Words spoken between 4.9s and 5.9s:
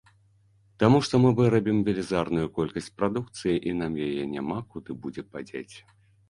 будзе падзець.